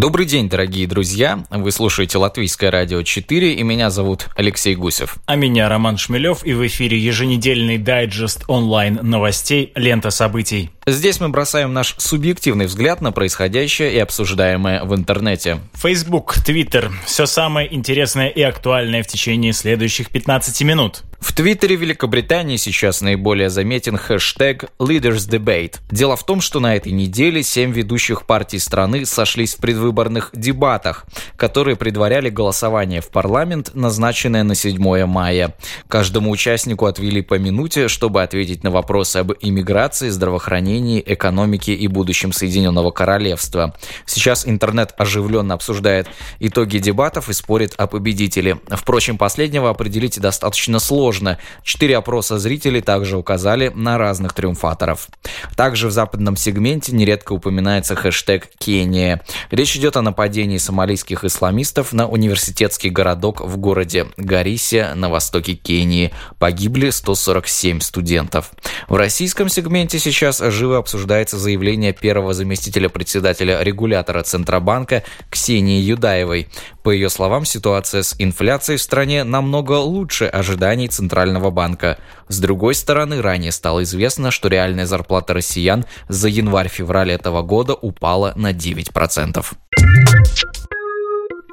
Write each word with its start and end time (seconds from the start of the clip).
Добрый 0.00 0.26
день, 0.26 0.48
дорогие 0.48 0.86
друзья. 0.86 1.44
Вы 1.50 1.72
слушаете 1.72 2.18
Латвийское 2.18 2.70
радио 2.70 3.02
4, 3.02 3.54
и 3.54 3.62
меня 3.64 3.90
зовут 3.90 4.28
Алексей 4.36 4.76
Гусев. 4.76 5.16
А 5.26 5.34
меня 5.34 5.68
Роман 5.68 5.96
Шмелев, 5.96 6.46
и 6.46 6.52
в 6.52 6.64
эфире 6.68 6.96
еженедельный 6.96 7.78
дайджест 7.78 8.44
онлайн 8.46 9.00
новостей 9.02 9.72
«Лента 9.74 10.10
событий». 10.10 10.70
Здесь 10.86 11.18
мы 11.18 11.30
бросаем 11.30 11.72
наш 11.72 11.96
субъективный 11.98 12.66
взгляд 12.66 13.00
на 13.00 13.10
происходящее 13.10 13.92
и 13.92 13.98
обсуждаемое 13.98 14.84
в 14.84 14.94
интернете. 14.94 15.58
Facebook, 15.74 16.36
Twitter– 16.46 16.92
все 17.04 17.26
самое 17.26 17.74
интересное 17.74 18.28
и 18.28 18.40
актуальное 18.40 19.02
в 19.02 19.08
течение 19.08 19.52
следующих 19.52 20.10
15 20.10 20.62
минут. 20.62 21.02
В 21.20 21.32
Твиттере 21.32 21.74
Великобритании 21.74 22.56
сейчас 22.56 23.00
наиболее 23.00 23.50
заметен 23.50 23.96
хэштег 23.96 24.66
Leaders 24.78 25.28
Debate. 25.28 25.78
Дело 25.90 26.16
в 26.16 26.24
том, 26.24 26.40
что 26.40 26.60
на 26.60 26.76
этой 26.76 26.92
неделе 26.92 27.42
семь 27.42 27.72
ведущих 27.72 28.24
партий 28.24 28.60
страны 28.60 29.04
сошлись 29.04 29.56
в 29.56 29.58
предвыборных 29.58 30.30
дебатах, 30.32 31.06
которые 31.36 31.74
предваряли 31.74 32.30
голосование 32.30 33.00
в 33.00 33.08
парламент, 33.08 33.72
назначенное 33.74 34.44
на 34.44 34.54
7 34.54 35.06
мая. 35.06 35.56
Каждому 35.88 36.30
участнику 36.30 36.86
отвели 36.86 37.20
по 37.20 37.34
минуте, 37.34 37.88
чтобы 37.88 38.22
ответить 38.22 38.62
на 38.62 38.70
вопросы 38.70 39.16
об 39.16 39.32
иммиграции, 39.40 40.10
здравоохранении, 40.10 41.02
экономике 41.04 41.74
и 41.74 41.88
будущем 41.88 42.32
Соединенного 42.32 42.92
Королевства. 42.92 43.74
Сейчас 44.06 44.46
интернет 44.46 44.94
оживленно 44.96 45.54
обсуждает 45.54 46.06
итоги 46.38 46.78
дебатов 46.78 47.28
и 47.28 47.32
спорит 47.32 47.74
о 47.76 47.88
победителе. 47.88 48.60
Впрочем, 48.68 49.18
последнего 49.18 49.68
определить 49.70 50.20
достаточно 50.20 50.78
сложно 50.78 51.07
сложно. 51.08 51.38
Четыре 51.62 51.96
опроса 51.96 52.38
зрителей 52.38 52.82
также 52.82 53.16
указали 53.16 53.72
на 53.74 53.96
разных 53.96 54.34
триумфаторов. 54.34 55.08
Также 55.56 55.88
в 55.88 55.90
западном 55.90 56.36
сегменте 56.36 56.92
нередко 56.92 57.32
упоминается 57.32 57.96
хэштег 57.96 58.48
«Кения». 58.58 59.22
Речь 59.50 59.74
идет 59.76 59.96
о 59.96 60.02
нападении 60.02 60.58
сомалийских 60.58 61.24
исламистов 61.24 61.94
на 61.94 62.06
университетский 62.06 62.90
городок 62.90 63.40
в 63.40 63.56
городе 63.56 64.08
Гарисе 64.18 64.92
на 64.94 65.08
востоке 65.08 65.54
Кении. 65.54 66.12
Погибли 66.38 66.90
147 66.90 67.80
студентов. 67.80 68.50
В 68.88 68.94
российском 68.94 69.48
сегменте 69.48 69.98
сейчас 69.98 70.40
живо 70.40 70.76
обсуждается 70.76 71.38
заявление 71.38 71.94
первого 71.94 72.34
заместителя 72.34 72.90
председателя 72.90 73.62
регулятора 73.62 74.22
Центробанка 74.24 75.04
Ксении 75.30 75.80
Юдаевой. 75.80 76.48
По 76.82 76.90
ее 76.90 77.08
словам, 77.08 77.44
ситуация 77.44 78.02
с 78.02 78.14
инфляцией 78.18 78.78
в 78.78 78.82
стране 78.82 79.24
намного 79.24 79.72
лучше 79.72 80.26
ожиданий 80.26 80.88
Центрального 80.98 81.50
банка. 81.50 81.96
С 82.26 82.40
другой 82.40 82.74
стороны, 82.74 83.22
ранее 83.22 83.52
стало 83.52 83.84
известно, 83.84 84.32
что 84.32 84.48
реальная 84.48 84.84
зарплата 84.84 85.32
россиян 85.32 85.84
за 86.08 86.28
январь-февраль 86.28 87.12
этого 87.12 87.42
года 87.42 87.74
упала 87.74 88.32
на 88.34 88.52
9%. 88.52 89.44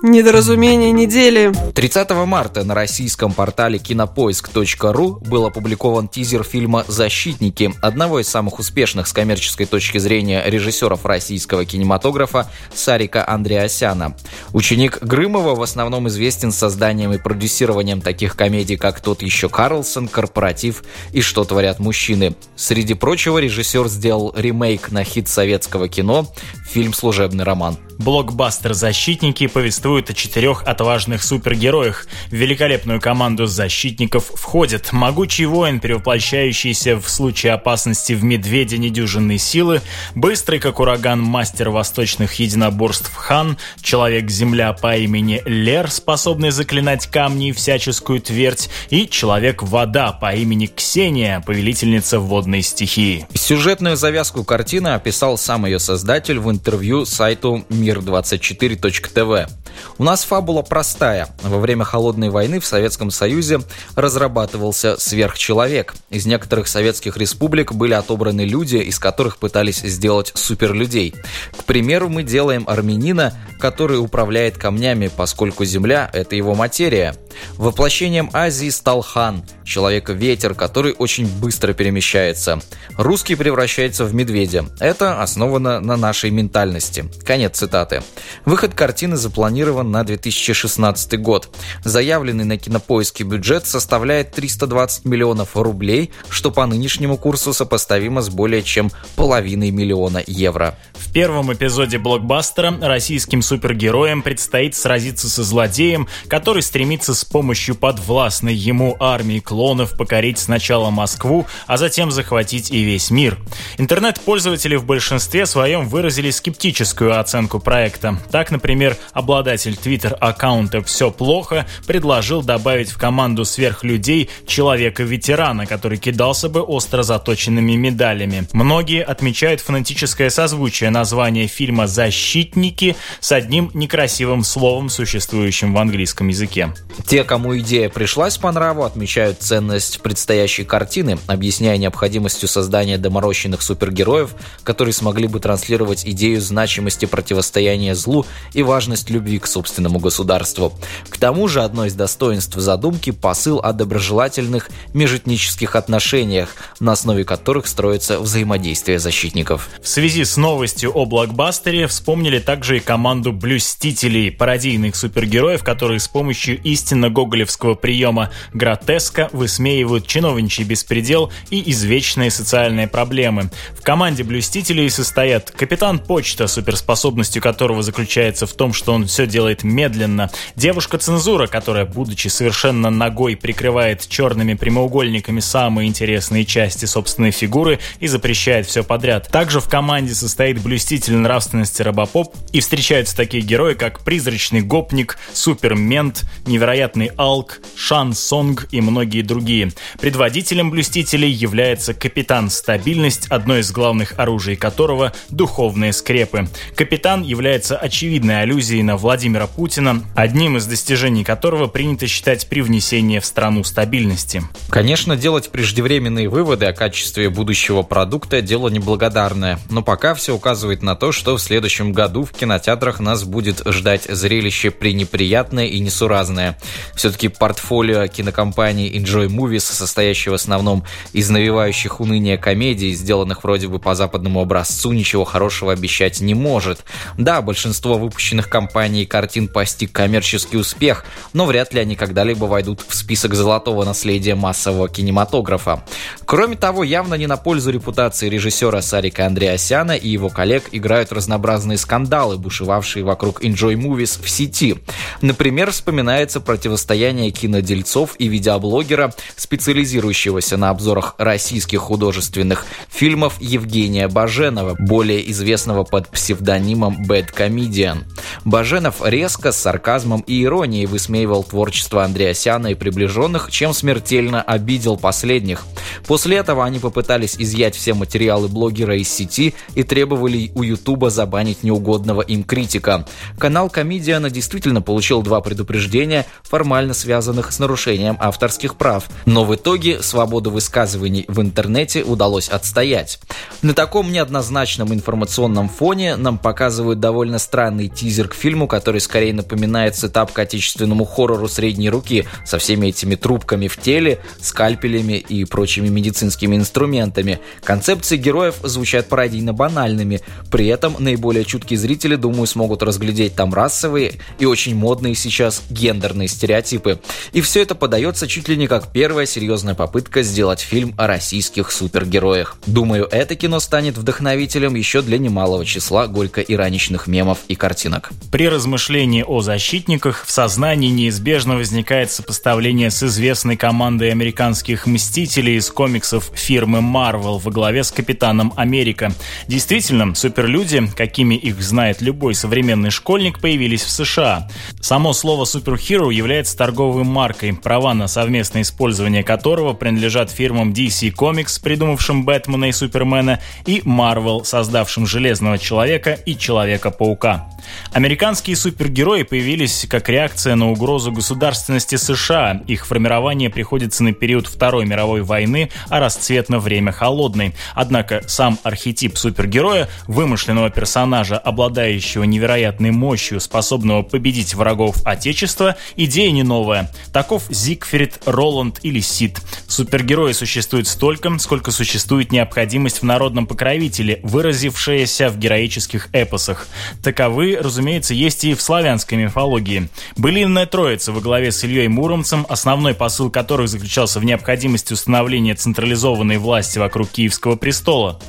Недоразумение 0.03 0.91
недели. 0.91 1.53
30 1.73 2.09
марта 2.25 2.65
на 2.65 2.75
российском 2.75 3.31
портале 3.31 3.79
кинопоиск.ру 3.79 5.21
был 5.21 5.45
опубликован 5.45 6.09
тизер 6.09 6.43
фильма 6.43 6.83
«Защитники», 6.85 7.73
одного 7.81 8.19
из 8.19 8.27
самых 8.27 8.59
успешных 8.59 9.07
с 9.07 9.13
коммерческой 9.13 9.65
точки 9.65 9.97
зрения 9.97 10.43
режиссеров 10.45 11.05
российского 11.05 11.63
кинематографа 11.63 12.51
Сарика 12.73 13.27
Андреасяна. 13.27 14.17
Ученик 14.51 15.01
Грымова 15.01 15.55
в 15.55 15.61
основном 15.61 16.09
известен 16.09 16.51
созданием 16.51 17.13
и 17.13 17.17
продюсированием 17.17 18.01
таких 18.01 18.35
комедий, 18.35 18.75
как 18.75 18.99
«Тот 18.99 19.21
еще 19.21 19.47
Карлсон», 19.47 20.09
«Корпоратив» 20.09 20.83
и 21.13 21.21
«Что 21.21 21.45
творят 21.45 21.79
мужчины». 21.79 22.35
Среди 22.57 22.95
прочего, 22.95 23.37
режиссер 23.37 23.87
сделал 23.87 24.33
ремейк 24.35 24.91
на 24.91 25.05
хит 25.05 25.29
советского 25.29 25.87
кино, 25.87 26.27
фильм 26.67 26.93
«Служебный 26.93 27.45
роман». 27.45 27.77
Блокбастер 27.97 28.73
«Защитники» 28.73 29.47
повествует 29.47 29.84
о 29.85 30.13
четырех 30.13 30.63
отважных 30.63 31.23
супергероях. 31.23 32.07
В 32.29 32.33
великолепную 32.33 32.99
команду 32.99 33.45
защитников 33.45 34.31
входят 34.33 34.91
могучий 34.91 35.45
воин, 35.45 35.79
перевоплощающийся 35.79 36.97
в 36.97 37.07
случае 37.07 37.53
опасности 37.53 38.13
в 38.13 38.23
медведя 38.23 38.77
недюжинной 38.77 39.37
силы, 39.37 39.81
быстрый 40.15 40.59
как 40.59 40.79
ураган 40.79 41.21
мастер 41.21 41.69
восточных 41.69 42.33
единоборств 42.33 43.13
Хан, 43.13 43.57
человек-земля 43.81 44.73
по 44.73 44.97
имени 44.97 45.43
Лер, 45.45 45.91
способный 45.91 46.49
заклинать 46.49 47.05
камни 47.07 47.49
и 47.49 47.51
всяческую 47.51 48.21
твердь, 48.21 48.69
и 48.89 49.07
человек-вода 49.07 50.11
по 50.13 50.33
имени 50.33 50.65
Ксения, 50.65 51.41
повелительница 51.45 52.19
водной 52.19 52.63
стихии. 52.63 53.27
Сюжетную 53.35 53.97
завязку 53.97 54.43
картины 54.43 54.89
описал 54.89 55.37
сам 55.37 55.65
ее 55.65 55.77
создатель 55.77 56.39
в 56.39 56.49
интервью 56.49 57.05
сайту 57.05 57.63
мир24.тв. 57.69 59.51
У 59.97 60.03
нас 60.03 60.23
фабула 60.23 60.61
простая. 60.61 61.29
Во 61.41 61.59
время 61.59 61.83
Холодной 61.83 62.29
войны 62.29 62.59
в 62.59 62.65
Советском 62.65 63.11
Союзе 63.11 63.61
разрабатывался 63.95 64.97
сверхчеловек. 64.97 65.95
Из 66.09 66.25
некоторых 66.25 66.67
советских 66.67 67.17
республик 67.17 67.73
были 67.73 67.93
отобраны 67.93 68.41
люди, 68.41 68.77
из 68.77 68.99
которых 68.99 69.37
пытались 69.37 69.79
сделать 69.79 70.31
суперлюдей. 70.35 71.15
К 71.57 71.63
примеру, 71.63 72.09
мы 72.09 72.23
делаем 72.23 72.65
армянина, 72.67 73.33
который 73.59 73.97
управляет 73.97 74.57
камнями, 74.57 75.09
поскольку 75.15 75.65
Земля– 75.65 76.09
это 76.13 76.35
его 76.35 76.55
материя. 76.55 77.15
Воплощением 77.57 78.29
Азии 78.33 78.69
стал 78.69 79.01
хан, 79.01 79.43
человека-ветер, 79.65 80.53
который 80.53 80.93
очень 80.93 81.27
быстро 81.27 81.73
перемещается. 81.73 82.61
Русский 82.97 83.35
превращается 83.35 84.05
в 84.05 84.13
медведя. 84.13 84.65
Это 84.79 85.21
основано 85.21 85.79
на 85.79 85.97
нашей 85.97 86.29
ментальности. 86.29 87.05
Конец 87.25 87.57
цитаты. 87.57 88.03
Выход 88.45 88.73
картины 88.73 89.17
запланирован 89.17 89.64
на 89.73 90.03
2016 90.03 91.19
год. 91.19 91.49
Заявленный 91.83 92.45
на 92.45 92.57
кинопоиске 92.57 93.23
бюджет 93.23 93.65
составляет 93.65 94.31
320 94.31 95.05
миллионов 95.05 95.55
рублей, 95.55 96.11
что 96.29 96.51
по 96.51 96.65
нынешнему 96.65 97.17
курсу 97.17 97.53
сопоставимо 97.53 98.21
с 98.21 98.29
более 98.29 98.63
чем 98.63 98.91
половиной 99.15 99.71
миллиона 99.71 100.21
евро. 100.25 100.77
В 100.93 101.11
первом 101.11 101.51
эпизоде 101.53 101.97
блокбастера 101.97 102.77
российским 102.81 103.41
супергероям 103.41 104.21
предстоит 104.21 104.75
сразиться 104.75 105.29
со 105.29 105.43
злодеем, 105.43 106.07
который 106.27 106.61
стремится 106.61 107.15
с 107.15 107.25
помощью 107.25 107.75
подвластной 107.75 108.53
ему 108.53 108.95
армии 108.99 109.39
клонов 109.39 109.97
покорить 109.97 110.39
сначала 110.39 110.89
Москву, 110.89 111.47
а 111.67 111.77
затем 111.77 112.11
захватить 112.11 112.71
и 112.71 112.83
весь 112.83 113.09
мир. 113.11 113.37
Интернет-пользователи 113.77 114.75
в 114.75 114.85
большинстве 114.85 115.45
своем 115.45 115.87
выразили 115.87 116.29
скептическую 116.31 117.19
оценку 117.19 117.59
проекта. 117.59 118.17
Так, 118.31 118.51
например, 118.51 118.97
обладатель 119.13 119.54
твиттер-аккаунта 119.63 120.83
«Все 120.83 121.11
плохо» 121.11 121.65
предложил 121.87 122.43
добавить 122.43 122.89
в 122.89 122.97
команду 122.97 123.45
сверхлюдей 123.45 124.29
человека-ветерана, 124.47 125.65
который 125.65 125.97
кидался 125.97 126.49
бы 126.49 126.61
остро 126.61 127.03
заточенными 127.03 127.73
медалями. 127.73 128.47
Многие 128.53 129.03
отмечают 129.03 129.61
фонетическое 129.61 130.29
созвучие 130.29 130.89
названия 130.89 131.47
фильма 131.47 131.87
«Защитники» 131.87 132.95
с 133.19 133.31
одним 133.31 133.71
некрасивым 133.73 134.43
словом, 134.43 134.89
существующим 134.89 135.73
в 135.73 135.77
английском 135.77 136.27
языке. 136.27 136.73
Те, 137.07 137.23
кому 137.23 137.57
идея 137.59 137.89
пришлась 137.89 138.37
по 138.37 138.51
нраву, 138.51 138.83
отмечают 138.83 139.41
ценность 139.41 140.01
предстоящей 140.01 140.63
картины, 140.63 141.17
объясняя 141.27 141.77
необходимостью 141.77 142.49
создания 142.49 142.97
доморощенных 142.97 143.61
супергероев, 143.61 144.35
которые 144.63 144.93
смогли 144.93 145.27
бы 145.27 145.39
транслировать 145.39 146.05
идею 146.05 146.41
значимости 146.41 147.05
противостояния 147.05 147.95
злу 147.95 148.25
и 148.53 148.63
важность 148.63 149.09
любви 149.09 149.39
к 149.39 149.44
собственному 149.47 149.99
государству. 149.99 150.73
К 151.09 151.17
тому 151.17 151.47
же 151.47 151.63
одно 151.63 151.85
из 151.85 151.93
достоинств 151.93 152.55
задумки– 152.55 153.11
посыл 153.25 153.59
о 153.59 153.73
доброжелательных 153.73 154.69
межэтнических 154.93 155.75
отношениях, 155.75 156.55
на 156.79 156.91
основе 156.91 157.23
которых 157.23 157.65
строится 157.65 158.19
взаимодействие 158.19 158.99
защитников. 158.99 159.67
В 159.81 159.87
связи 159.87 160.23
с 160.23 160.37
новостью 160.37 160.91
о 160.93 161.05
блокбастере 161.05 161.87
вспомнили 161.87 162.37
также 162.37 162.77
и 162.77 162.79
команду 162.79 163.31
«Блюстителей», 163.33 164.31
пародийных 164.31 164.95
супергероев, 164.95 165.63
которые 165.63 165.99
с 165.99 166.07
помощью 166.07 166.61
истинно 166.61 167.09
гоголевского 167.09 167.73
приема 167.73 168.31
гротеска 168.53 169.29
высмеивают 169.31 170.05
чиновничий 170.05 170.63
беспредел 170.63 171.31
и 171.49 171.71
извечные 171.71 172.29
социальные 172.29 172.87
проблемы. 172.87 173.49
В 173.75 173.81
команде 173.81 174.23
блюстителей 174.23 174.89
состоят 174.89 175.49
капитан 175.49 175.97
почта, 175.97 176.45
суперспособностью 176.47 177.41
которого 177.41 177.81
заключается 177.81 178.45
в 178.45 178.53
том, 178.53 178.71
что 178.71 178.93
он 178.93 179.07
все 179.07 179.25
делает 179.35 179.65
медленно, 179.65 180.31
девушка-цензура, 180.55 181.47
которая, 181.47 181.83
будучи 181.83 182.29
совершенно 182.29 182.89
ногой, 182.89 183.35
прикрывает 183.35 184.07
черными 184.07 184.53
прямоугольниками 184.53 185.41
самые 185.41 185.89
интересные 185.89 186.45
части 186.45 186.85
собственной 186.85 187.31
фигуры 187.31 187.79
и 187.99 188.07
запрещает 188.07 188.65
все 188.65 188.81
подряд. 188.81 189.27
Также 189.29 189.59
в 189.59 189.67
команде 189.67 190.13
состоит 190.13 190.61
блюститель 190.61 191.17
нравственности 191.17 191.81
Робопоп 191.81 192.33
и 192.53 192.61
встречаются 192.61 193.13
такие 193.13 193.43
герои, 193.43 193.73
как 193.73 194.05
призрачный 194.05 194.61
гопник, 194.61 195.17
супермент, 195.33 196.23
невероятный 196.45 197.11
алк, 197.17 197.59
шан 197.75 198.13
сонг 198.13 198.69
и 198.71 198.79
многие 198.79 199.21
другие. 199.21 199.73
Предводителем 199.99 200.71
блюстителей 200.71 201.29
является 201.29 201.93
капитан 201.93 202.49
стабильность, 202.49 203.27
одно 203.27 203.57
из 203.57 203.69
главных 203.73 204.17
оружий 204.17 204.55
которого– 204.55 205.11
духовные 205.29 205.91
скрепы. 205.91 206.47
Капитан 206.73 207.21
является 207.21 207.75
очевидной 207.75 208.43
аллюзией 208.43 208.81
на 208.81 208.95
Владимира 209.25 209.47
Путина, 209.47 210.03
одним 210.13 210.57
из 210.57 210.67
достижений 210.67 211.23
которого 211.23 211.65
принято 211.65 212.05
считать 212.05 212.47
привнесение 212.47 213.19
в 213.19 213.25
страну 213.25 213.63
стабильности. 213.63 214.43
Конечно, 214.69 215.15
делать 215.15 215.49
преждевременные 215.49 216.29
выводы 216.29 216.67
о 216.67 216.73
качестве 216.73 217.31
будущего 217.31 217.81
продукта– 217.81 218.41
дело 218.43 218.69
неблагодарное, 218.69 219.57
но 219.71 219.81
пока 219.81 220.13
все 220.13 220.35
указывает 220.35 220.83
на 220.83 220.95
то, 220.95 221.11
что 221.11 221.37
в 221.37 221.41
следующем 221.41 221.91
году 221.91 222.23
в 222.23 222.33
кинотеатрах 222.33 222.99
нас 222.99 223.23
будет 223.23 223.63
ждать 223.65 224.03
зрелище 224.03 224.69
пренеприятное 224.69 225.65
и 225.65 225.79
несуразное. 225.79 226.59
Все-таки 226.93 227.27
портфолио 227.27 228.05
кинокомпании 228.05 228.95
Enjoy 228.95 229.25
Movies, 229.25 229.61
состоящего 229.61 230.33
в 230.33 230.35
основном 230.35 230.83
из 231.13 231.31
навевающих 231.31 231.99
уныние 231.99 232.37
комедий, 232.37 232.93
сделанных 232.93 233.43
вроде 233.43 233.69
бы 233.69 233.79
по 233.79 233.95
западному 233.95 234.39
образцу, 234.39 234.91
ничего 234.91 235.23
хорошего 235.23 235.71
обещать 235.71 236.21
не 236.21 236.35
может. 236.35 236.85
Да, 237.17 237.41
большинство 237.41 237.97
выпущенных 237.97 238.49
компаний 238.49 239.07
картин 239.15 239.47
постиг 239.47 239.93
коммерческий 239.93 240.57
успех, 240.57 241.05
но 241.31 241.45
вряд 241.45 241.73
ли 241.73 241.79
они 241.79 241.95
когда-либо 241.95 242.43
войдут 242.43 242.83
в 242.85 242.93
список 242.93 243.33
золотого 243.33 243.85
наследия 243.85 244.35
массового 244.35 244.89
кинематографа. 244.89 245.85
Кроме 246.25 246.57
того, 246.57 246.83
явно 246.83 247.13
не 247.13 247.25
на 247.25 247.37
пользу 247.37 247.71
репутации 247.71 248.27
режиссера 248.27 248.81
Сарика 248.81 249.25
Андреасяна 249.25 249.93
и 249.93 250.09
его 250.09 250.27
коллег 250.27 250.65
играют 250.73 251.13
разнообразные 251.13 251.77
скандалы, 251.77 252.37
бушевавшие 252.37 253.05
вокруг 253.05 253.41
Enjoy 253.41 253.75
Movies 253.75 254.21
в 254.21 254.29
сети. 254.29 254.79
Например, 255.21 255.71
вспоминается 255.71 256.41
противостояние 256.41 257.31
кинодельцов 257.31 258.15
и 258.19 258.27
видеоблогера, 258.27 259.13
специализирующегося 259.37 260.57
на 260.57 260.71
обзорах 260.71 261.15
российских 261.17 261.79
художественных 261.79 262.65
фильмов 262.89 263.37
Евгения 263.39 264.09
Баженова, 264.09 264.75
более 264.77 265.31
известного 265.31 265.85
под 265.85 266.09
псевдонимом 266.09 267.05
Bad 267.07 267.33
Comedian. 267.33 268.03
Баженов 268.43 268.94
резко, 269.03 269.51
с 269.51 269.57
сарказмом 269.57 270.21
и 270.27 270.43
иронией 270.43 270.85
высмеивал 270.85 271.43
творчество 271.43 272.03
Андреасяна 272.03 272.67
и 272.67 272.75
приближенных, 272.75 273.51
чем 273.51 273.73
смертельно 273.73 274.41
обидел 274.41 274.97
последних. 274.97 275.65
После 276.07 276.37
этого 276.37 276.65
они 276.65 276.79
попытались 276.79 277.35
изъять 277.37 277.75
все 277.75 277.93
материалы 277.93 278.47
блогера 278.47 278.95
из 278.97 279.09
сети 279.09 279.53
и 279.75 279.83
требовали 279.83 280.51
у 280.55 280.63
Ютуба 280.63 281.09
забанить 281.09 281.63
неугодного 281.63 282.21
им 282.21 282.43
критика. 282.43 283.05
Канал 283.37 283.69
Комедиана 283.69 284.29
действительно 284.29 284.81
получил 284.81 285.21
два 285.21 285.41
предупреждения, 285.41 286.25
формально 286.43 286.93
связанных 286.93 287.51
с 287.51 287.59
нарушением 287.59 288.17
авторских 288.19 288.75
прав, 288.75 289.05
но 289.25 289.45
в 289.45 289.55
итоге 289.55 290.01
свободу 290.01 290.51
высказываний 290.51 291.25
в 291.27 291.41
интернете 291.41 292.03
удалось 292.03 292.49
отстоять. 292.49 293.19
На 293.61 293.73
таком 293.73 294.11
неоднозначном 294.11 294.93
информационном 294.93 295.69
фоне 295.69 296.15
нам 296.15 296.37
показывают 296.37 296.99
довольно 296.99 297.39
странный 297.39 297.87
тизер 297.87 298.27
к 298.27 298.33
фильму, 298.33 298.67
который 298.67 299.01
скорее 299.01 299.33
напоминает 299.33 299.95
сетап 299.95 300.31
к 300.31 300.39
отечественному 300.39 301.05
хоррору 301.05 301.47
средней 301.47 301.89
руки 301.89 302.25
со 302.45 302.57
всеми 302.57 302.87
этими 302.87 303.15
трубками 303.15 303.67
в 303.67 303.77
теле, 303.77 304.19
скальпелями 304.39 305.13
и 305.13 305.45
прочими 305.45 305.84
медицинскими 305.89 306.55
инструментами. 306.55 307.39
Концепции 307.63 308.17
героев 308.17 308.55
звучат 308.63 309.07
пародийно 309.07 309.53
банальными, 309.53 310.21
при 310.51 310.67
этом 310.67 310.95
наиболее 310.99 311.45
чуткие 311.45 311.79
зрители, 311.79 312.15
думаю, 312.15 312.47
смогут 312.47 312.83
разглядеть 312.83 313.35
там 313.35 313.53
расовые 313.53 314.13
и 314.39 314.45
очень 314.45 314.75
модные 314.75 315.15
сейчас 315.15 315.63
гендерные 315.69 316.27
стереотипы. 316.27 316.99
И 317.33 317.41
все 317.41 317.61
это 317.61 317.75
подается 317.75 318.27
чуть 318.27 318.47
ли 318.47 318.57
не 318.57 318.67
как 318.67 318.91
первая 318.91 319.25
серьезная 319.25 319.75
попытка 319.75 320.23
сделать 320.23 320.59
фильм 320.59 320.93
о 320.97 321.07
российских 321.07 321.71
супергероях. 321.71 322.57
Думаю, 322.65 323.07
это 323.11 323.35
кино 323.35 323.59
станет 323.59 323.97
вдохновителем 323.97 324.75
еще 324.75 325.01
для 325.01 325.17
немалого 325.17 325.65
числа 325.65 326.07
горько-ироничных 326.07 327.07
мемов 327.07 327.39
и 327.47 327.55
картинок. 327.55 328.11
При 328.31 328.47
размышлении 328.47 329.23
о 329.25 329.41
защитниках 329.41 330.25
в 330.25 330.31
сознании 330.31 330.89
неизбежно 330.89 331.55
возникает 331.55 332.11
сопоставление 332.11 332.91
с 332.91 333.03
известной 333.03 333.57
командой 333.57 334.11
американских 334.11 334.87
мстителей 334.87 335.57
из 335.57 335.69
комиксов 335.75 336.31
фирмы 336.33 336.79
Marvel 336.79 337.39
во 337.39 337.51
главе 337.51 337.83
с 337.83 337.91
Капитаном 337.91 338.53
Америка. 338.55 339.11
Действительно, 339.47 340.15
суперлюди, 340.15 340.87
какими 340.95 341.35
их 341.35 341.61
знает 341.61 342.01
любой 342.01 342.33
современный 342.33 342.89
школьник, 342.89 343.39
появились 343.39 343.83
в 343.83 343.91
США. 343.91 344.49
Само 344.81 345.13
слово 345.13 345.45
«суперхиро» 345.45 346.09
является 346.09 346.57
торговой 346.57 347.03
маркой, 347.03 347.53
права 347.53 347.93
на 347.93 348.07
совместное 348.07 348.63
использование 348.63 349.23
которого 349.23 349.73
принадлежат 349.73 350.31
фирмам 350.31 350.71
DC 350.71 351.13
Comics, 351.13 351.61
придумавшим 351.61 352.25
Бэтмена 352.25 352.65
и 352.65 352.71
Супермена, 352.71 353.41
и 353.65 353.81
Marvel, 353.81 354.45
создавшим 354.45 355.05
Железного 355.05 355.57
Человека 355.57 356.13
и 356.25 356.37
Человека-паука. 356.37 357.49
Американские 357.91 358.55
супергерои 358.55 359.23
появились 359.23 359.85
как 359.89 360.09
реакция 360.09 360.55
на 360.55 360.71
угрозу 360.71 361.11
государственности 361.11 361.95
США. 361.95 362.61
Их 362.67 362.85
формирование 362.85 363.49
приходится 363.49 364.03
на 364.03 364.13
период 364.13 364.47
Второй 364.47 364.85
мировой 364.85 365.21
войны, 365.21 365.64
а 365.89 365.99
расцвет 365.99 366.49
на 366.49 366.59
время 366.59 366.91
холодной. 366.91 367.55
Однако 367.73 368.23
сам 368.27 368.59
архетип 368.63 369.17
супергероя, 369.17 369.89
вымышленного 370.07 370.69
персонажа, 370.69 371.37
обладающего 371.37 372.23
невероятной 372.23 372.91
мощью, 372.91 373.39
способного 373.39 374.01
победить 374.01 374.53
врагов 374.55 374.97
Отечества, 375.05 375.75
идея 375.95 376.31
не 376.31 376.43
новая. 376.43 376.91
Таков 377.13 377.43
Зигфрид, 377.49 378.19
Роланд 378.25 378.79
или 378.83 378.99
Сид. 378.99 379.41
Супергерои 379.67 380.31
существуют 380.33 380.87
столько, 380.87 381.37
сколько 381.39 381.71
существует 381.71 382.31
необходимость 382.31 382.99
в 382.99 383.03
народном 383.03 383.47
покровителе, 383.47 384.19
выразившаяся 384.23 385.29
в 385.29 385.37
героических 385.37 386.09
эпосах. 386.11 386.67
Таковы, 387.03 387.57
разумеется, 387.61 388.13
есть 388.13 388.43
и 388.43 388.53
в 388.53 388.61
славянской 388.61 389.17
мифологии. 389.17 389.89
Былинная 390.17 390.65
троица 390.65 391.11
во 391.11 391.21
главе 391.21 391.51
с 391.51 391.63
Ильей 391.63 391.87
Муромцем, 391.87 392.45
основной 392.49 392.93
посыл 392.93 393.29
которых 393.29 393.69
заключался 393.69 394.19
в 394.19 394.25
необходимости 394.25 394.93
установления 394.93 395.44
централизованной 395.53 396.37
власти 396.37 396.79
вокруг 396.79 397.09
Киевского 397.09 397.55
престола. 397.55 398.19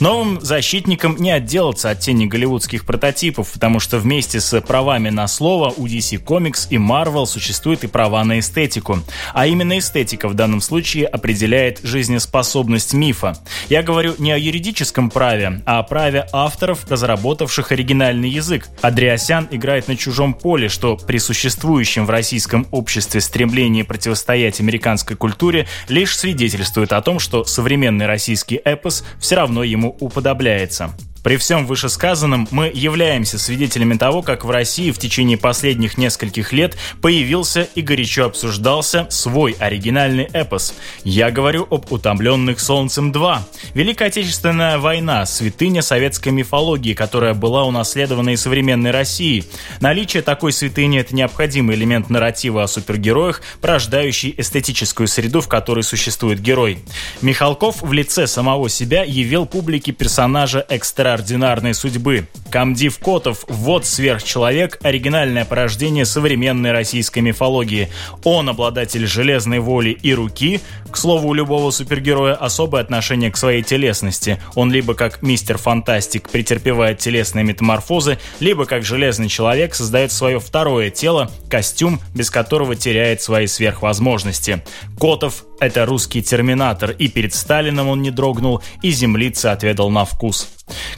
Новым 0.00 0.40
защитникам 0.40 1.16
не 1.16 1.30
отделаться 1.30 1.90
от 1.90 2.00
тени 2.00 2.26
голливудских 2.26 2.84
прототипов, 2.84 3.52
потому 3.52 3.80
что 3.80 3.98
вместе 3.98 4.40
с 4.40 4.60
правами 4.60 5.10
на 5.10 5.26
слово 5.28 5.72
у 5.76 5.86
DC 5.86 6.22
Comics 6.22 6.66
и 6.70 6.76
Marvel 6.76 7.26
существуют 7.26 7.84
и 7.84 7.86
права 7.86 8.22
на 8.24 8.38
эстетику. 8.38 8.98
А 9.32 9.46
именно 9.46 9.78
эстетика 9.78 10.28
в 10.28 10.34
данном 10.34 10.60
случае 10.60 11.06
определяет 11.06 11.80
жизнеспособность 11.82 12.92
мифа. 12.92 13.38
Я 13.68 13.82
говорю 13.82 14.14
не 14.18 14.32
о 14.32 14.38
юридическом 14.38 15.10
праве, 15.10 15.62
а 15.64 15.78
о 15.78 15.82
праве 15.82 16.26
авторов, 16.32 16.86
разработавших 16.90 17.72
оригинальный 17.72 18.28
язык. 18.28 18.68
Андреасян 18.82 19.48
играет 19.50 19.88
на 19.88 19.96
чужом 19.96 20.34
поле, 20.34 20.68
что 20.68 20.96
при 20.96 21.18
существующем 21.18 22.06
в 22.06 22.10
российском 22.10 22.66
обществе 22.70 23.20
стремлении 23.20 23.82
противостоять 23.82 24.60
американской 24.60 25.16
культуре 25.16 25.66
лишь 25.88 26.16
свидетельствует 26.16 26.65
о 26.92 27.02
том, 27.02 27.18
что 27.18 27.44
современный 27.44 28.06
российский 28.06 28.60
эпос 28.64 29.04
все 29.18 29.36
равно 29.36 29.62
ему 29.62 29.96
уподобляется. 30.00 30.90
При 31.26 31.38
всем 31.38 31.66
вышесказанном 31.66 32.46
мы 32.52 32.70
являемся 32.72 33.36
свидетелями 33.36 33.96
того, 33.96 34.22
как 34.22 34.44
в 34.44 34.50
России 34.52 34.92
в 34.92 34.98
течение 34.98 35.36
последних 35.36 35.98
нескольких 35.98 36.52
лет 36.52 36.76
появился 37.02 37.62
и 37.74 37.82
горячо 37.82 38.26
обсуждался 38.26 39.08
свой 39.10 39.56
оригинальный 39.58 40.28
эпос. 40.32 40.72
Я 41.02 41.32
говорю 41.32 41.66
об 41.68 41.90
«Утомленных 41.90 42.60
солнцем 42.60 43.10
2». 43.10 43.38
Великая 43.74 44.04
Отечественная 44.04 44.78
война– 44.78 45.26
святыня 45.26 45.82
советской 45.82 46.28
мифологии, 46.28 46.94
которая 46.94 47.34
была 47.34 47.64
унаследована 47.64 48.30
из 48.30 48.42
современной 48.42 48.92
России. 48.92 49.42
Наличие 49.80 50.22
такой 50.22 50.52
святыни– 50.52 50.98
это 51.00 51.12
необходимый 51.12 51.74
элемент 51.74 52.08
нарратива 52.08 52.62
о 52.62 52.68
супергероях, 52.68 53.42
порождающий 53.60 54.32
эстетическую 54.38 55.08
среду, 55.08 55.40
в 55.40 55.48
которой 55.48 55.82
существует 55.82 56.40
герой. 56.40 56.78
Михалков 57.20 57.82
в 57.82 57.92
лице 57.92 58.28
самого 58.28 58.68
себя 58.68 59.02
явил 59.02 59.44
публике 59.44 59.90
персонажа 59.90 60.64
экстра 60.68 61.15
экстраординарной 61.16 61.74
судьбы. 61.74 62.26
Камдив 62.50 62.98
Котов– 62.98 63.44
вот 63.48 63.86
сверхчеловек, 63.86 64.78
оригинальное 64.82 65.44
порождение 65.44 66.04
современной 66.04 66.72
российской 66.72 67.20
мифологии. 67.20 67.90
Он 68.24 68.48
обладатель 68.48 69.06
железной 69.06 69.58
воли 69.58 69.90
и 69.90 70.14
руки. 70.14 70.60
К 70.90 70.96
слову, 70.96 71.28
у 71.28 71.34
любого 71.34 71.70
супергероя 71.70 72.34
особое 72.34 72.82
отношение 72.82 73.30
к 73.30 73.36
своей 73.36 73.62
телесности. 73.62 74.40
Он 74.54 74.70
либо 74.70 74.94
как 74.94 75.22
мистер 75.22 75.58
Фантастик 75.58 76.30
претерпевает 76.30 76.98
телесные 76.98 77.44
метаморфозы, 77.44 78.18
либо 78.40 78.64
как 78.64 78.84
железный 78.84 79.28
человек 79.28 79.74
создает 79.74 80.12
свое 80.12 80.38
второе 80.38 80.90
тело, 80.90 81.30
костюм, 81.50 82.00
без 82.14 82.30
которого 82.30 82.76
теряет 82.76 83.22
свои 83.22 83.46
сверхвозможности. 83.46 84.62
Котов– 84.98 85.44
это 85.60 85.86
русский 85.86 86.22
терминатор, 86.22 86.90
и 86.90 87.08
перед 87.08 87.34
Сталином 87.34 87.88
он 87.88 88.02
не 88.02 88.10
дрогнул, 88.10 88.62
и 88.82 88.90
землицы 88.90 89.46
отведал 89.46 89.90
на 89.90 90.04
вкус. 90.04 90.48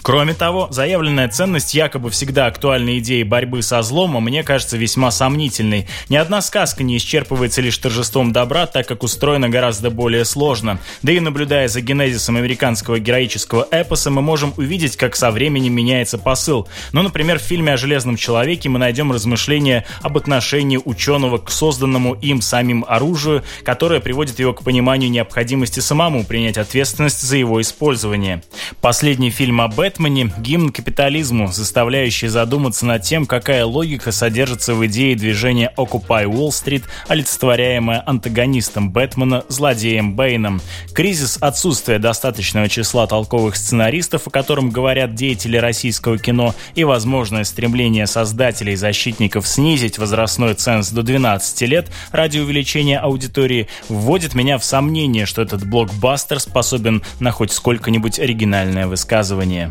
Кроме 0.02 0.32
того, 0.32 0.68
заявленная 0.70 1.28
ценность 1.28 1.74
якобы 1.74 2.08
всегда 2.08 2.46
актуальной 2.46 3.00
идеи 3.00 3.22
борьбы 3.22 3.60
со 3.60 3.82
злом, 3.82 4.16
а 4.16 4.20
мне 4.20 4.42
кажется 4.42 4.78
весьма 4.78 5.10
сомнительной. 5.10 5.86
Ни 6.08 6.16
одна 6.16 6.40
сказка 6.40 6.82
не 6.82 6.96
исчерпывается 6.96 7.60
лишь 7.60 7.76
торжеством 7.76 8.32
добра, 8.32 8.66
так 8.66 8.88
как 8.88 9.02
устроена 9.02 9.50
гораздо 9.50 9.90
более 9.90 10.24
сложно. 10.24 10.78
Да 11.02 11.12
и 11.12 11.20
наблюдая 11.20 11.68
за 11.68 11.82
генезисом 11.82 12.36
американского 12.36 12.98
героического 12.98 13.68
эпоса, 13.70 14.10
мы 14.10 14.22
можем 14.22 14.54
увидеть, 14.56 14.96
как 14.96 15.14
со 15.16 15.30
временем 15.30 15.74
меняется 15.74 16.16
посыл. 16.16 16.66
Ну, 16.92 17.02
например, 17.02 17.38
в 17.38 17.42
фильме 17.42 17.74
о 17.74 17.76
Железном 17.76 18.16
Человеке 18.16 18.70
мы 18.70 18.78
найдем 18.78 19.12
размышления 19.12 19.84
об 20.00 20.16
отношении 20.16 20.80
ученого 20.82 21.36
к 21.36 21.50
созданному 21.50 22.14
им 22.14 22.40
самим 22.40 22.86
оружию, 22.88 23.44
которое 23.64 24.00
приводит 24.00 24.38
его 24.38 24.47
к 24.52 24.62
пониманию 24.62 25.10
необходимости 25.10 25.80
самому 25.80 26.24
принять 26.24 26.58
ответственность 26.58 27.22
за 27.22 27.36
его 27.36 27.60
использование. 27.60 28.42
Последний 28.80 29.30
фильм 29.30 29.60
о 29.60 29.68
Бэтмене– 29.68 30.32
гимн 30.38 30.70
капитализму, 30.70 31.48
заставляющий 31.48 32.28
задуматься 32.28 32.86
над 32.86 33.02
тем, 33.02 33.26
какая 33.26 33.64
логика 33.64 34.12
содержится 34.12 34.74
в 34.74 34.84
идее 34.86 35.16
движения 35.16 35.72
Occupy 35.76 36.24
Wall 36.24 36.48
Street, 36.48 36.84
олицетворяемая 37.08 38.02
антагонистом 38.06 38.90
Бэтмена, 38.90 39.44
злодеем 39.48 40.14
Бэйном. 40.14 40.60
Кризис 40.94 41.38
отсутствия 41.40 41.98
достаточного 41.98 42.68
числа 42.68 43.06
толковых 43.06 43.56
сценаристов, 43.56 44.26
о 44.26 44.30
котором 44.30 44.70
говорят 44.70 45.14
деятели 45.14 45.56
российского 45.56 46.18
кино, 46.18 46.54
и 46.74 46.84
возможное 46.84 47.44
стремление 47.44 48.06
создателей 48.06 48.74
и 48.74 48.76
защитников 48.76 49.46
снизить 49.46 49.98
возрастной 49.98 50.54
ценз 50.54 50.90
до 50.90 51.02
12 51.02 51.62
лет 51.62 51.88
ради 52.12 52.38
увеличения 52.38 52.98
аудитории 52.98 53.68
вводит 53.88 54.34
меня 54.38 54.56
в 54.56 54.64
сомнение, 54.64 55.26
что 55.26 55.42
этот 55.42 55.68
блокбастер 55.68 56.38
способен 56.38 57.02
на 57.18 57.32
хоть 57.32 57.50
сколько-нибудь 57.50 58.20
оригинальное 58.20 58.86
высказывание. 58.86 59.68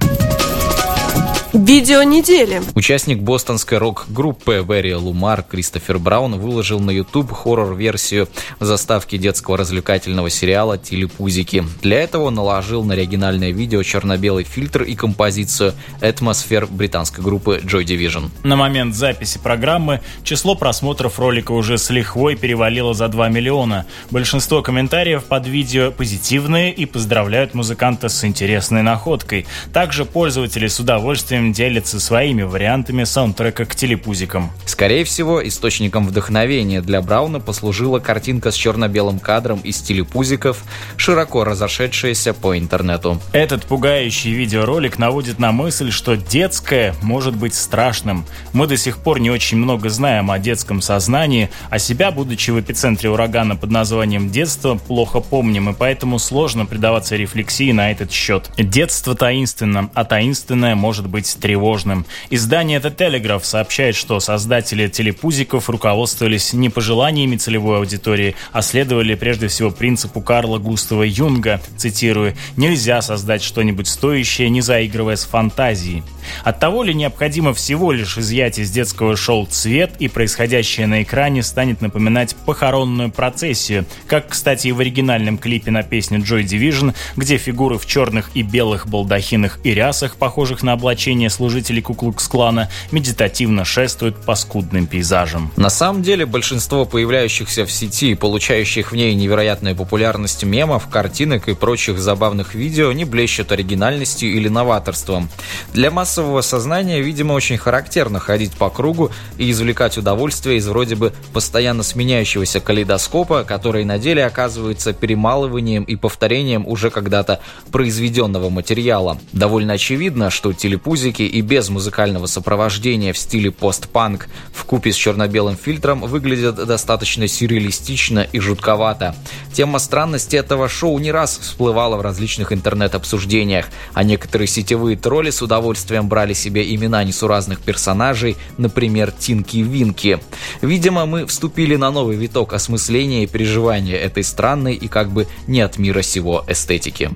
Видео 1.58 2.04
недели. 2.04 2.62
Участник 2.76 3.18
бостонской 3.18 3.80
рок-группы 3.80 4.64
Берри 4.64 4.94
Лумар 4.94 5.42
Кристофер 5.42 5.98
Браун 5.98 6.38
выложил 6.38 6.80
на 6.80 6.92
YouTube 6.92 7.32
хоррор-версию 7.32 8.30
заставки 8.60 9.18
детского 9.18 9.58
развлекательного 9.58 10.30
сериала 10.30 10.78
«Телепузики». 10.78 11.66
Для 11.82 12.00
этого 12.00 12.26
он 12.26 12.36
наложил 12.36 12.84
на 12.84 12.94
оригинальное 12.94 13.50
видео 13.50 13.82
черно-белый 13.82 14.44
фильтр 14.44 14.84
и 14.84 14.94
композицию 14.94 15.74
«Атмосфер» 16.00 16.68
британской 16.68 17.24
группы 17.24 17.60
Joy 17.64 17.86
Division. 17.86 18.30
На 18.44 18.56
момент 18.56 18.94
записи 18.94 19.40
программы 19.42 20.02
число 20.24 20.54
просмотров 20.54 21.18
ролика 21.18 21.54
уже 21.54 21.80
с 21.80 21.90
лихвой 21.90 22.36
перевалило 22.36 22.94
за 22.94 23.08
2 23.08 23.30
миллиона. 23.30 23.88
Большинство 24.12 24.62
комментариев 24.62 25.24
под 25.24 25.48
видео 25.48 25.92
позитивные 25.92 26.72
и 26.72 26.86
поздравляют 26.86 27.56
музыканта 27.56 28.10
с 28.10 28.24
интересной 28.24 28.84
находкой. 28.84 29.48
Также 29.74 30.06
пользователи 30.06 30.68
с 30.68 30.80
удовольствием 30.80 31.47
делится 31.52 32.00
своими 32.00 32.44
вариантами 32.44 33.04
саундтрека 33.04 33.66
к 33.66 33.76
телепузикам. 33.76 34.52
Скорее 34.66 35.04
всего, 35.04 35.46
источником 35.46 36.08
вдохновения 36.08 36.82
для 36.82 37.02
Брауна 37.02 37.40
послужила 37.40 38.00
картинка 38.00 38.52
с 38.52 38.56
черно-белым 38.56 39.20
кадром 39.20 39.60
из 39.62 39.82
телепузиков, 39.82 40.64
широко 40.96 41.44
разошедшаяся 41.44 42.34
по 42.34 42.58
интернету. 42.58 43.22
Этот 43.32 43.66
пугающий 43.66 44.34
видеоролик 44.34 44.98
наводит 44.98 45.40
на 45.40 45.52
мысль, 45.52 45.92
что 45.92 46.16
детское 46.16 46.96
может 47.02 47.36
быть 47.36 47.54
страшным. 47.54 48.26
Мы 48.54 48.68
до 48.68 48.78
сих 48.78 48.98
пор 48.98 49.20
не 49.20 49.30
очень 49.30 49.58
много 49.58 49.90
знаем 49.90 50.32
о 50.32 50.40
детском 50.40 50.82
сознании, 50.82 51.50
а 51.70 51.80
себя, 51.80 52.12
будучи 52.12 52.52
в 52.52 52.60
эпицентре 52.60 53.10
урагана 53.10 53.56
под 53.56 53.72
названием 53.72 54.30
детство, 54.30 54.76
плохо 54.76 55.20
помним, 55.20 55.70
и 55.70 55.74
поэтому 55.74 56.20
сложно 56.20 56.66
предаваться 56.66 57.16
рефлексии 57.16 57.72
на 57.72 57.92
этот 57.92 58.12
счет. 58.12 58.50
Детство 58.58 59.16
таинственно, 59.16 59.90
а 59.94 60.06
таинственное 60.06 60.76
может 60.76 61.08
быть 61.08 61.27
тревожным. 61.36 62.06
Издание 62.30 62.80
The 62.80 62.96
Telegraph 62.96 63.44
сообщает, 63.44 63.96
что 63.96 64.20
создатели 64.20 64.88
телепузиков 64.88 65.70
руководствовались 65.70 66.54
не 66.54 66.70
пожеланиями 66.70 67.38
целевой 67.38 67.78
аудитории, 67.78 68.36
а 68.52 68.62
следовали 68.62 69.16
прежде 69.16 69.48
всего 69.48 69.72
принципу 69.72 70.22
Карла 70.22 70.58
Густава 70.58 71.04
Юнга, 71.04 71.62
цитирую, 71.78 72.36
«нельзя 72.56 73.02
создать 73.02 73.44
что-нибудь 73.44 73.88
стоящее, 73.88 74.50
не 74.50 74.62
заигрывая 74.62 75.16
с 75.16 75.26
фантазией». 75.26 76.04
От 76.44 76.60
того 76.60 76.84
ли 76.84 76.94
необходимо 76.94 77.54
всего 77.54 77.92
лишь 77.92 78.18
изъять 78.18 78.60
из 78.60 78.72
детского 78.72 79.16
шоу 79.16 79.46
цвет, 79.46 79.94
и 80.00 80.08
происходящее 80.08 80.88
на 80.88 81.04
экране 81.04 81.44
станет 81.44 81.82
напоминать 81.82 82.36
похоронную 82.36 83.12
процессию, 83.12 83.86
как, 84.08 84.30
кстати, 84.30 84.68
и 84.68 84.72
в 84.72 84.80
оригинальном 84.80 85.38
клипе 85.38 85.72
на 85.72 85.84
песню 85.84 86.20
Joy 86.20 86.44
Division, 86.44 86.96
где 87.16 87.38
фигуры 87.38 87.78
в 87.78 87.86
черных 87.86 88.30
и 88.34 88.42
белых 88.42 88.88
балдахинах 88.88 89.60
и 89.64 89.74
рясах, 89.74 90.18
похожих 90.18 90.64
на 90.64 90.74
облачение 90.74 91.17
движения 91.18 91.30
служителей 91.32 91.82
Куклукс-клана 91.82 92.70
медитативно 92.92 93.66
шествуют 93.66 94.18
по 94.18 94.36
скудным 94.36 94.86
пейзажам. 94.86 95.52
На 95.58 95.70
самом 95.70 96.04
деле, 96.04 96.26
большинство 96.26 96.86
появляющихся 96.86 97.66
в 97.66 97.72
сети 97.72 98.12
и 98.12 98.16
получающих 98.16 98.92
в 98.92 98.96
ней 98.96 99.16
невероятную 99.16 99.76
популярность 99.76 100.44
мемов, 100.44 100.88
картинок 100.88 101.48
и 101.50 101.56
прочих 101.56 101.98
забавных 101.98 102.54
видео 102.54 102.92
не 102.92 103.06
блещут 103.06 103.52
оригинальностью 103.52 104.32
или 104.32 104.48
новаторством. 104.48 105.30
Для 105.74 105.90
массового 105.90 106.42
сознания, 106.42 107.02
видимо, 107.02 107.34
очень 107.34 107.58
характерно 107.58 108.20
ходить 108.20 108.54
по 108.54 108.70
кругу 108.70 109.10
и 109.40 109.50
извлекать 109.50 109.98
удовольствие 109.98 110.58
из 110.58 110.68
вроде 110.68 110.96
бы 110.96 111.14
постоянно 111.34 111.84
сменяющегося 111.84 112.60
калейдоскопа, 112.60 113.44
который 113.44 113.86
на 113.86 113.98
деле 113.98 114.24
оказывается 114.24 114.94
перемалыванием 114.94 115.84
и 115.84 115.96
повторением 115.96 116.68
уже 116.68 116.92
когда-то 116.92 117.40
произведенного 117.72 118.50
материала. 118.50 119.18
Довольно 119.34 119.74
очевидно, 119.74 120.30
что 120.30 120.54
телепузики 120.54 121.07
музыки 121.08 121.22
и 121.22 121.42
без 121.42 121.70
музыкального 121.70 122.26
сопровождения 122.26 123.14
в 123.14 123.18
стиле 123.18 123.50
постпанк 123.50 124.28
в 124.52 124.66
купе 124.66 124.92
с 124.92 124.96
черно-белым 124.96 125.56
фильтром 125.56 126.02
выглядят 126.02 126.56
достаточно 126.56 127.30
сюрреалистично 127.30 128.28
и 128.34 128.40
жутковато. 128.40 129.16
Тема 129.54 129.80
странности 129.80 130.36
этого 130.36 130.68
шоу 130.68 131.00
не 131.00 131.14
раз 131.14 131.40
всплывала 131.40 131.96
в 131.96 132.02
различных 132.02 132.52
интернет-обсуждениях, 132.52 133.68
а 133.94 134.04
некоторые 134.04 134.50
сетевые 134.50 134.98
тролли 134.98 135.30
с 135.30 135.42
удовольствием 135.42 136.10
брали 136.10 136.34
себе 136.34 136.76
имена 136.76 137.06
несуразных 137.06 137.62
персонажей, 137.62 138.36
например, 138.58 139.12
Тинки 139.12 139.58
Винки. 139.58 140.20
Видимо, 140.62 141.06
мы 141.06 141.26
вступили 141.26 141.78
на 141.78 141.90
новый 141.90 142.18
виток 142.18 142.52
осмысления 142.52 143.24
и 143.24 143.28
переживания 143.28 143.96
этой 143.96 144.26
странной 144.26 144.74
и 144.74 144.90
как 144.90 145.10
бы 145.10 145.26
не 145.48 145.62
от 145.62 145.78
мира 145.78 146.02
сего 146.02 146.44
эстетики. 146.50 147.12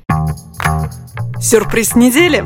Сюрприз 1.42 1.96
недели. 1.96 2.46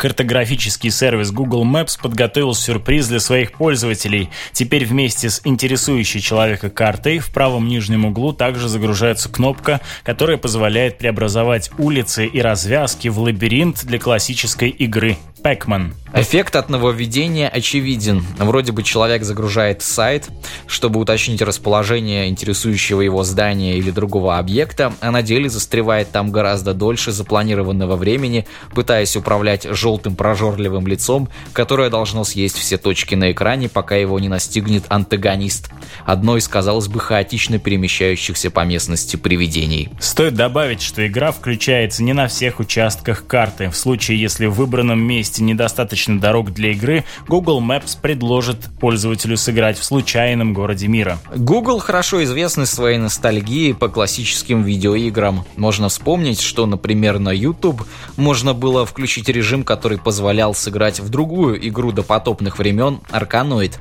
Картографический 0.00 0.90
сервис 0.90 1.30
Google 1.30 1.62
Maps 1.66 2.00
подготовил 2.00 2.54
сюрприз 2.54 3.08
для 3.08 3.20
своих 3.20 3.52
пользователей. 3.52 4.30
Теперь 4.50 4.86
вместе 4.86 5.28
с 5.28 5.42
интересующей 5.44 6.22
человека 6.22 6.70
картой 6.70 7.18
в 7.18 7.30
правом 7.30 7.68
нижнем 7.68 8.06
углу 8.06 8.32
также 8.32 8.70
загружается 8.70 9.28
кнопка, 9.28 9.82
которая 10.02 10.38
позволяет 10.38 10.96
преобразовать 10.96 11.70
улицы 11.76 12.24
и 12.24 12.40
развязки 12.40 13.08
в 13.08 13.18
лабиринт 13.18 13.84
для 13.84 13.98
классической 13.98 14.70
игры 14.70 15.18
Pac-Man. 15.42 15.92
Эффект 16.12 16.56
от 16.56 16.68
нововведения 16.68 17.48
очевиден. 17.48 18.24
Вроде 18.36 18.72
бы 18.72 18.82
человек 18.82 19.22
загружает 19.22 19.80
сайт, 19.80 20.28
чтобы 20.66 20.98
уточнить 20.98 21.40
расположение 21.40 22.28
интересующего 22.28 23.00
его 23.00 23.22
здания 23.22 23.78
или 23.78 23.92
другого 23.92 24.38
объекта, 24.38 24.92
а 25.00 25.12
на 25.12 25.22
деле 25.22 25.48
застревает 25.48 26.10
там 26.10 26.32
гораздо 26.32 26.74
дольше 26.74 27.12
запланированного 27.12 27.94
времени, 27.94 28.46
пытаясь 28.74 29.14
управлять 29.14 29.68
желтым 29.70 30.16
прожорливым 30.16 30.88
лицом, 30.88 31.28
которое 31.52 31.90
должно 31.90 32.24
съесть 32.24 32.56
все 32.56 32.76
точки 32.76 33.14
на 33.14 33.30
экране, 33.30 33.68
пока 33.68 33.94
его 33.94 34.18
не 34.18 34.28
настигнет 34.28 34.84
антагонист. 34.88 35.70
Одно 36.04 36.36
из, 36.36 36.48
казалось 36.48 36.88
бы, 36.88 36.98
хаотично 36.98 37.60
перемещающихся 37.60 38.50
по 38.50 38.64
местности 38.64 39.14
привидений. 39.14 39.90
Стоит 40.00 40.34
добавить, 40.34 40.82
что 40.82 41.06
игра 41.06 41.30
включается 41.30 42.02
не 42.02 42.14
на 42.14 42.26
всех 42.26 42.58
участках 42.58 43.28
карты. 43.28 43.70
В 43.70 43.76
случае, 43.76 44.20
если 44.20 44.46
в 44.46 44.54
выбранном 44.54 45.00
месте 45.00 45.29
месте 45.30 45.44
недостаточно 45.44 46.18
дорог 46.18 46.52
для 46.52 46.72
игры, 46.72 47.04
Google 47.28 47.60
Maps 47.60 47.96
предложит 48.00 48.58
пользователю 48.80 49.36
сыграть 49.36 49.78
в 49.78 49.84
случайном 49.84 50.52
городе 50.52 50.88
мира. 50.88 51.18
Google 51.34 51.78
хорошо 51.78 52.24
известны 52.24 52.66
своей 52.66 52.98
ностальгией 52.98 53.74
по 53.74 53.88
классическим 53.88 54.64
видеоиграм. 54.64 55.44
Можно 55.56 55.88
вспомнить, 55.88 56.40
что, 56.40 56.66
например, 56.66 57.20
на 57.20 57.30
YouTube 57.30 57.86
можно 58.16 58.54
было 58.54 58.84
включить 58.84 59.28
режим, 59.28 59.62
который 59.62 59.98
позволял 59.98 60.52
сыграть 60.52 60.98
в 60.98 61.08
другую 61.10 61.64
игру 61.68 61.92
до 61.92 62.02
потопных 62.02 62.58
времен 62.58 63.00
Arkanoid. 63.12 63.74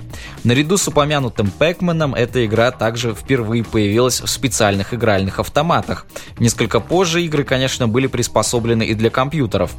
Наряду 0.43 0.77
с 0.77 0.87
упомянутым 0.87 1.49
Пэкманом 1.49 2.13
эта 2.13 2.45
игра 2.45 2.69
также 2.69 3.15
впервые 3.15 3.63
появилась 3.63 4.21
в 4.21 4.27
специальных 4.27 4.93
игральных 4.93 5.39
автоматах. 5.39 6.05
Несколько 6.37 6.79
позже 6.79 7.23
игры, 7.23 7.43
конечно, 7.43 7.87
были 7.87 8.05
приспособлены 8.05 8.83
и 8.83 8.93
для 8.93 9.09
компьютеров. 9.09 9.71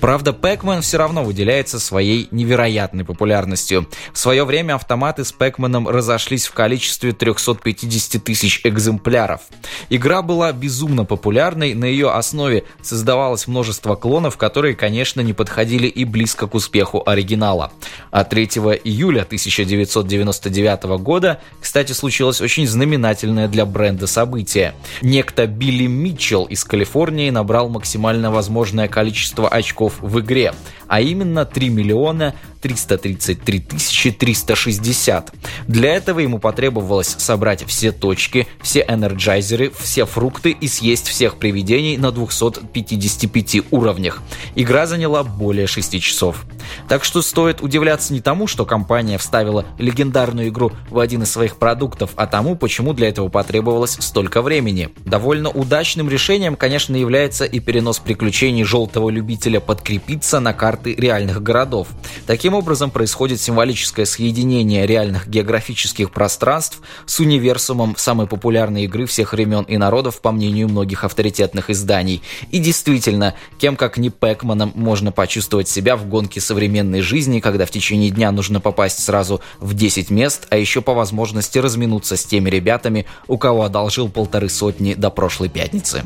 Правда, 0.00 0.32
Пэкман 0.32 0.80
все 0.80 0.96
равно 0.96 1.17
выделяется 1.24 1.78
своей 1.80 2.28
невероятной 2.30 3.04
популярностью. 3.04 3.88
В 4.12 4.18
свое 4.18 4.44
время 4.44 4.74
автоматы 4.74 5.24
с 5.24 5.32
Пэкманом 5.32 5.88
разошлись 5.88 6.46
в 6.46 6.52
количестве 6.52 7.12
350 7.12 8.22
тысяч 8.22 8.60
экземпляров. 8.64 9.42
Игра 9.90 10.22
была 10.22 10.52
безумно 10.52 11.04
популярной, 11.04 11.74
на 11.74 11.84
ее 11.84 12.10
основе 12.10 12.64
создавалось 12.82 13.46
множество 13.46 13.94
клонов, 13.94 14.36
которые, 14.36 14.74
конечно, 14.74 15.20
не 15.20 15.32
подходили 15.32 15.86
и 15.86 16.04
близко 16.04 16.46
к 16.46 16.54
успеху 16.54 17.02
оригинала. 17.04 17.72
А 18.10 18.24
3 18.24 18.44
июля 18.84 19.22
1999 19.22 20.84
года, 21.00 21.40
кстати, 21.60 21.92
случилось 21.92 22.40
очень 22.40 22.66
знаменательное 22.66 23.48
для 23.48 23.66
бренда 23.66 24.06
событие. 24.06 24.74
Некто 25.02 25.46
Билли 25.46 25.86
Митчелл 25.86 26.44
из 26.44 26.64
Калифорнии 26.64 27.30
набрал 27.30 27.68
максимально 27.68 28.30
возможное 28.30 28.88
количество 28.88 29.48
очков 29.48 29.94
в 30.00 30.20
игре, 30.20 30.54
а 30.88 31.00
именно 31.00 31.44
3 31.44 31.68
миллиона 31.68 32.34
333 32.60 34.12
360. 34.12 35.32
Для 35.66 35.94
этого 35.94 36.20
ему 36.20 36.38
потребовалось 36.38 37.14
собрать 37.18 37.64
все 37.66 37.92
точки, 37.92 38.46
все 38.62 38.84
энерджайзеры, 38.88 39.70
все 39.78 40.06
фрукты 40.06 40.50
и 40.50 40.68
съесть 40.68 41.08
всех 41.08 41.36
привидений 41.36 41.96
на 41.96 42.10
255 42.12 43.72
уровнях. 43.72 44.22
Игра 44.54 44.86
заняла 44.86 45.22
более 45.24 45.66
6 45.66 46.00
часов. 46.00 46.44
Так 46.88 47.04
что 47.04 47.22
стоит 47.22 47.62
удивляться 47.62 48.12
не 48.12 48.20
тому, 48.20 48.46
что 48.46 48.64
компания 48.64 49.18
вставила 49.18 49.64
легендарную 49.78 50.48
игру 50.48 50.72
в 50.90 50.98
один 50.98 51.22
из 51.22 51.30
своих 51.30 51.56
продуктов, 51.56 52.10
а 52.16 52.26
тому, 52.26 52.56
почему 52.56 52.92
для 52.92 53.08
этого 53.08 53.28
потребовалось 53.28 53.96
столько 54.00 54.42
времени. 54.42 54.90
Довольно 55.04 55.50
удачным 55.50 56.08
решением, 56.08 56.56
конечно, 56.56 56.96
является 56.96 57.44
и 57.44 57.60
перенос 57.60 57.98
приключений 57.98 58.64
желтого 58.64 59.10
любителя 59.10 59.60
подкрепиться 59.60 60.40
на 60.40 60.52
карты 60.52 60.94
реальных 60.94 61.42
городов. 61.42 61.88
Таким 62.26 62.47
образом 62.54 62.90
происходит 62.90 63.40
символическое 63.40 64.06
соединение 64.06 64.86
реальных 64.86 65.28
географических 65.28 66.10
пространств 66.10 66.80
с 67.06 67.20
универсумом 67.20 67.96
самой 67.96 68.26
популярной 68.26 68.84
игры 68.84 69.06
всех 69.06 69.32
времен 69.32 69.64
и 69.64 69.76
народов, 69.76 70.20
по 70.20 70.32
мнению 70.32 70.68
многих 70.68 71.04
авторитетных 71.04 71.70
изданий. 71.70 72.22
И 72.50 72.58
действительно, 72.58 73.34
кем 73.58 73.76
как 73.76 73.98
не 73.98 74.10
Пэкманом 74.10 74.72
можно 74.74 75.12
почувствовать 75.12 75.68
себя 75.68 75.96
в 75.96 76.06
гонке 76.08 76.40
современной 76.40 77.00
жизни, 77.00 77.40
когда 77.40 77.66
в 77.66 77.70
течение 77.70 78.10
дня 78.10 78.30
нужно 78.32 78.60
попасть 78.60 79.02
сразу 79.02 79.40
в 79.58 79.74
10 79.74 80.10
мест, 80.10 80.46
а 80.50 80.56
еще 80.56 80.82
по 80.82 80.94
возможности 80.94 81.58
разминуться 81.58 82.16
с 82.16 82.24
теми 82.24 82.50
ребятами, 82.50 83.06
у 83.26 83.38
кого 83.38 83.64
одолжил 83.64 84.08
полторы 84.08 84.48
сотни 84.48 84.94
до 84.94 85.10
прошлой 85.10 85.48
пятницы. 85.48 86.04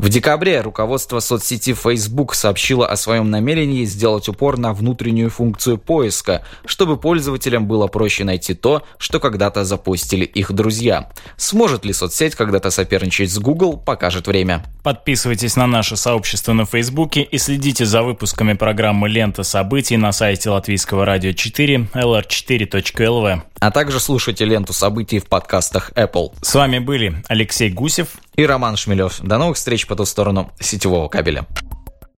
В 0.00 0.08
декабре 0.08 0.62
руководство 0.62 1.20
соцсети 1.20 1.74
Facebook 1.74 2.34
сообщило 2.34 2.86
о 2.86 2.96
своем 2.96 3.28
намерении 3.28 3.84
сделать 3.84 4.30
упор 4.30 4.56
на 4.56 4.72
внутреннюю 4.72 5.28
функцию 5.28 5.76
поиска, 5.76 6.42
чтобы 6.64 6.96
пользователям 6.96 7.66
было 7.66 7.86
проще 7.86 8.24
найти 8.24 8.54
то, 8.54 8.82
что 8.96 9.20
когда-то 9.20 9.62
запустили 9.64 10.24
их 10.24 10.52
друзья. 10.52 11.10
Сможет 11.36 11.84
ли 11.84 11.92
соцсеть 11.92 12.34
когда-то 12.34 12.70
соперничать 12.70 13.30
с 13.30 13.38
Google, 13.38 13.76
покажет 13.76 14.26
время. 14.26 14.64
Подписывайтесь 14.82 15.54
на 15.56 15.66
наше 15.66 15.98
сообщество 15.98 16.54
на 16.54 16.64
Фейсбуке 16.64 17.20
и 17.20 17.36
следите 17.36 17.84
за 17.84 18.02
выпусками 18.02 18.54
программы 18.54 19.06
«Лента 19.06 19.42
событий» 19.42 19.98
на 19.98 20.12
сайте 20.12 20.48
Латвийского 20.48 21.04
радио 21.04 21.32
4 21.32 21.88
lr4.lv. 21.92 23.42
А 23.60 23.70
также 23.70 24.00
слушайте 24.00 24.46
ленту 24.46 24.72
событий 24.72 25.18
в 25.18 25.26
подкастах 25.26 25.92
Apple. 25.92 26.32
С 26.40 26.54
вами 26.54 26.78
были 26.78 27.22
Алексей 27.28 27.68
Гусев 27.68 28.08
и 28.36 28.44
Роман 28.44 28.76
Шмелев. 28.76 29.20
До 29.20 29.38
новых 29.38 29.56
встреч 29.56 29.86
по 29.86 29.96
ту 29.96 30.04
сторону 30.04 30.50
сетевого 30.60 31.08
кабеля. 31.08 31.46